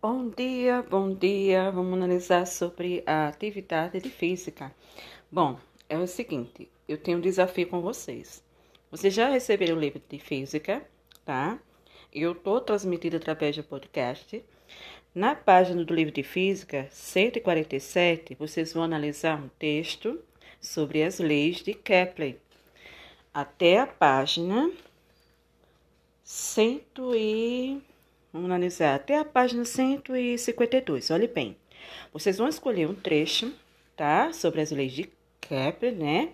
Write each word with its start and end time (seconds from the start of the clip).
Bom 0.00 0.28
dia, 0.28 0.80
bom 0.88 1.12
dia. 1.12 1.72
Vamos 1.72 1.94
analisar 1.94 2.46
sobre 2.46 3.02
a 3.04 3.26
atividade 3.26 4.00
de 4.00 4.08
física. 4.08 4.72
Bom, 5.28 5.58
é 5.88 5.98
o 5.98 6.06
seguinte, 6.06 6.68
eu 6.86 6.96
tenho 6.96 7.18
um 7.18 7.20
desafio 7.20 7.66
com 7.66 7.80
vocês. 7.80 8.40
Vocês 8.92 9.12
já 9.12 9.28
receberam 9.28 9.76
o 9.76 9.80
livro 9.80 10.00
de 10.08 10.20
física, 10.20 10.86
tá? 11.24 11.58
Eu 12.14 12.30
estou 12.30 12.60
transmitindo 12.60 13.16
através 13.16 13.56
do 13.56 13.64
podcast. 13.64 14.40
Na 15.12 15.34
página 15.34 15.84
do 15.84 15.92
livro 15.92 16.14
de 16.14 16.22
física 16.22 16.86
147, 16.92 18.36
vocês 18.36 18.72
vão 18.72 18.84
analisar 18.84 19.42
um 19.42 19.48
texto 19.58 20.22
sobre 20.60 21.02
as 21.02 21.18
leis 21.18 21.56
de 21.56 21.74
Kepler. 21.74 22.36
Até 23.34 23.80
a 23.80 23.86
página 23.88 24.70
100 26.22 26.86
e 27.16 27.82
Vamos 28.32 28.50
analisar 28.50 28.94
até 28.94 29.18
a 29.18 29.24
página 29.24 29.64
152. 29.64 31.10
Olhe 31.10 31.26
bem. 31.26 31.56
Vocês 32.12 32.36
vão 32.36 32.46
escolher 32.46 32.86
um 32.86 32.94
trecho, 32.94 33.52
tá? 33.96 34.32
Sobre 34.34 34.60
as 34.60 34.70
leis 34.70 34.92
de 34.92 35.10
Kepler, 35.40 35.94
né? 35.94 36.30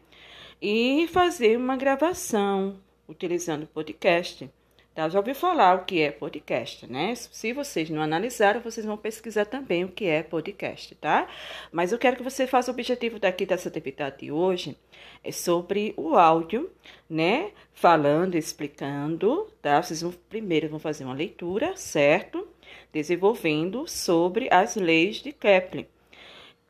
E 0.60 1.06
fazer 1.12 1.56
uma 1.56 1.76
gravação 1.76 2.80
utilizando 3.08 3.62
o 3.62 3.68
podcast. 3.68 4.50
Tá? 4.94 5.08
Já 5.08 5.18
ouviu 5.18 5.34
falar 5.34 5.74
o 5.74 5.84
que 5.84 6.00
é 6.00 6.12
podcast, 6.12 6.86
né? 6.86 7.16
Se 7.16 7.52
vocês 7.52 7.90
não 7.90 8.00
analisaram, 8.00 8.60
vocês 8.60 8.86
vão 8.86 8.96
pesquisar 8.96 9.44
também 9.44 9.84
o 9.84 9.88
que 9.88 10.04
é 10.06 10.22
podcast, 10.22 10.94
tá? 10.94 11.26
Mas 11.72 11.90
eu 11.90 11.98
quero 11.98 12.16
que 12.16 12.22
você 12.22 12.46
faça 12.46 12.70
o 12.70 12.74
objetivo 12.74 13.18
daqui 13.18 13.44
dessa 13.44 13.68
atividade 13.68 14.18
de 14.20 14.30
hoje 14.30 14.76
é 15.24 15.32
sobre 15.32 15.94
o 15.96 16.14
áudio, 16.14 16.70
né? 17.10 17.50
Falando, 17.72 18.36
explicando, 18.36 19.48
tá? 19.60 19.82
Vocês 19.82 20.00
vão 20.00 20.12
primeiro 20.28 20.68
vão 20.68 20.78
fazer 20.78 21.04
uma 21.04 21.14
leitura, 21.14 21.76
certo? 21.76 22.46
Desenvolvendo 22.92 23.88
sobre 23.88 24.48
as 24.48 24.76
leis 24.76 25.16
de 25.16 25.32
Kepler. 25.32 25.88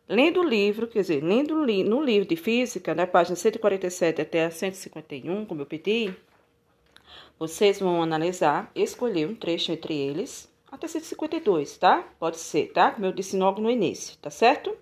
Lendo 0.08 0.40
o 0.40 0.48
livro, 0.48 0.86
quer 0.86 1.00
dizer, 1.00 1.22
lendo 1.22 1.54
no 1.56 2.02
livro 2.02 2.28
de 2.28 2.36
física, 2.36 2.94
na 2.94 3.06
página 3.06 3.36
147 3.36 4.22
até 4.22 4.46
a 4.46 4.50
151, 4.50 5.44
como 5.44 5.60
eu 5.60 5.66
pedi, 5.66 6.14
vocês 7.38 7.80
vão 7.80 8.02
analisar, 8.02 8.70
escolher 8.74 9.28
um 9.28 9.34
trecho 9.34 9.72
entre 9.72 9.94
eles, 9.94 10.52
até 10.70 10.88
152, 10.88 11.78
tá? 11.78 12.02
Pode 12.18 12.38
ser, 12.38 12.72
tá? 12.72 12.90
Como 12.90 13.06
eu 13.06 13.12
disse 13.12 13.36
logo 13.36 13.60
no 13.60 13.70
início, 13.70 14.16
tá 14.18 14.30
certo? 14.30 14.76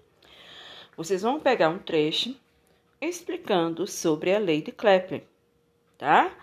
Vocês 0.96 1.22
vão 1.22 1.40
pegar 1.40 1.68
um 1.68 1.78
trecho 1.78 2.36
explicando 3.00 3.86
sobre 3.86 4.34
a 4.34 4.38
lei 4.38 4.62
de 4.62 4.72
Kepler, 4.72 5.24
tá? 5.98 6.34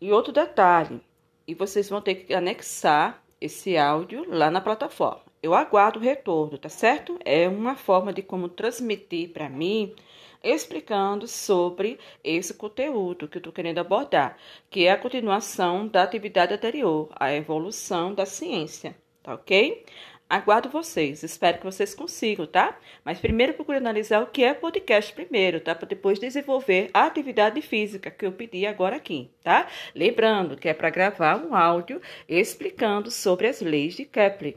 E 0.00 0.12
outro 0.12 0.32
detalhe, 0.32 1.00
e 1.46 1.54
vocês 1.54 1.88
vão 1.88 2.00
ter 2.00 2.16
que 2.16 2.34
anexar 2.34 3.22
esse 3.40 3.76
áudio 3.76 4.24
lá 4.28 4.50
na 4.50 4.60
plataforma. 4.60 5.22
Eu 5.42 5.54
aguardo 5.54 5.98
o 5.98 6.02
retorno, 6.02 6.58
tá 6.58 6.68
certo? 6.68 7.18
É 7.24 7.48
uma 7.48 7.76
forma 7.76 8.12
de 8.12 8.22
como 8.22 8.48
transmitir 8.48 9.30
para 9.32 9.48
mim 9.48 9.94
explicando 10.42 11.26
sobre 11.26 11.98
esse 12.22 12.54
conteúdo 12.54 13.28
que 13.28 13.36
eu 13.36 13.40
estou 13.40 13.52
querendo 13.52 13.78
abordar, 13.78 14.36
que 14.70 14.86
é 14.86 14.92
a 14.92 14.98
continuação 14.98 15.88
da 15.88 16.02
atividade 16.02 16.54
anterior, 16.54 17.08
a 17.14 17.32
evolução 17.32 18.14
da 18.14 18.24
ciência, 18.24 18.96
tá 19.22 19.34
ok? 19.34 19.84
Aguardo 20.28 20.68
vocês, 20.68 21.22
espero 21.22 21.58
que 21.58 21.64
vocês 21.64 21.94
consigam, 21.94 22.48
tá? 22.48 22.76
Mas 23.04 23.20
primeiro 23.20 23.54
procure 23.54 23.78
analisar 23.78 24.20
o 24.20 24.26
que 24.26 24.42
é 24.42 24.52
podcast 24.52 25.12
primeiro, 25.12 25.60
tá? 25.60 25.72
Para 25.72 25.86
depois 25.86 26.18
desenvolver 26.18 26.90
a 26.92 27.04
atividade 27.06 27.62
física 27.62 28.10
que 28.10 28.26
eu 28.26 28.32
pedi 28.32 28.66
agora 28.66 28.96
aqui, 28.96 29.30
tá? 29.44 29.68
Lembrando 29.94 30.56
que 30.56 30.68
é 30.68 30.74
para 30.74 30.90
gravar 30.90 31.36
um 31.36 31.54
áudio 31.54 32.02
explicando 32.28 33.08
sobre 33.08 33.46
as 33.46 33.60
leis 33.60 33.94
de 33.94 34.04
Kepler, 34.04 34.56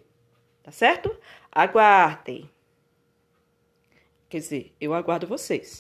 tá 0.64 0.72
certo? 0.72 1.16
Aguardem! 1.52 2.50
Quer 4.28 4.40
dizer, 4.40 4.74
eu 4.82 4.96
aguardo 4.96 5.28
vocês. 5.28 5.78